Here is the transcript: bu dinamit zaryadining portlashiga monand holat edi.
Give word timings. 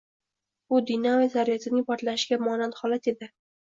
bu 0.71 0.79
dinamit 0.93 1.35
zaryadining 1.37 1.87
portlashiga 1.93 2.43
monand 2.51 2.83
holat 2.85 3.17
edi. 3.17 3.35